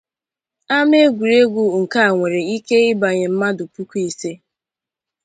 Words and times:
Amá 0.77 0.97
egwuregwu 1.05 1.61
nke 1.81 1.97
a 2.07 2.09
nwere 2.13 2.39
ike 2.55 2.77
ibanye 2.91 3.27
mmadụ 3.31 3.63
puku 3.73 3.95
ise. 4.07 4.31